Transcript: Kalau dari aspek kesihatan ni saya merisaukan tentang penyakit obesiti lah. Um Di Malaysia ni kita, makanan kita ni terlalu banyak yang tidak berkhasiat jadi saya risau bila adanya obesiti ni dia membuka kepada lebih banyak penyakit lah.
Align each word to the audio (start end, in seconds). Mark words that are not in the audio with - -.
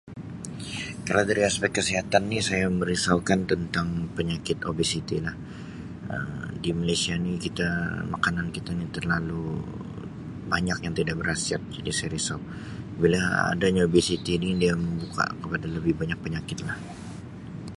Kalau 1.07 1.23
dari 1.29 1.41
aspek 1.49 1.69
kesihatan 1.77 2.23
ni 2.33 2.39
saya 2.49 2.65
merisaukan 2.79 3.39
tentang 3.51 3.89
penyakit 4.15 4.57
obesiti 4.71 5.15
lah. 5.25 5.35
Um 6.09 6.57
Di 6.63 6.71
Malaysia 6.81 7.13
ni 7.25 7.33
kita, 7.45 7.67
makanan 8.13 8.47
kita 8.57 8.69
ni 8.79 8.85
terlalu 8.95 9.45
banyak 10.53 10.77
yang 10.85 10.93
tidak 10.99 11.15
berkhasiat 11.21 11.61
jadi 11.77 11.91
saya 11.97 12.09
risau 12.15 12.39
bila 13.01 13.21
adanya 13.53 13.81
obesiti 13.89 14.33
ni 14.43 14.49
dia 14.61 14.73
membuka 14.83 15.25
kepada 15.41 15.65
lebih 15.75 15.93
banyak 16.01 16.19
penyakit 16.25 16.57
lah. 16.67 16.77